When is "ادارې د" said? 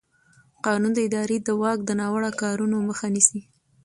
1.07-1.49